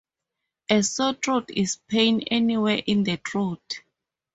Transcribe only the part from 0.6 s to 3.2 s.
A sore throat is pain anywhere in the